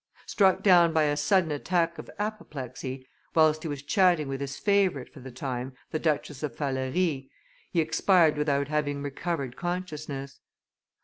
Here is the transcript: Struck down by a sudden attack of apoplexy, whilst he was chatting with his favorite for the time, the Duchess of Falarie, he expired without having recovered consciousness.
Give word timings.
Struck 0.25 0.63
down 0.63 0.93
by 0.93 1.03
a 1.03 1.15
sudden 1.15 1.51
attack 1.51 1.99
of 1.99 2.09
apoplexy, 2.17 3.07
whilst 3.35 3.61
he 3.61 3.67
was 3.67 3.83
chatting 3.83 4.27
with 4.27 4.41
his 4.41 4.57
favorite 4.57 5.13
for 5.13 5.19
the 5.19 5.29
time, 5.29 5.73
the 5.91 5.99
Duchess 5.99 6.41
of 6.41 6.55
Falarie, 6.55 7.29
he 7.69 7.79
expired 7.81 8.35
without 8.35 8.67
having 8.67 9.03
recovered 9.03 9.55
consciousness. 9.55 10.39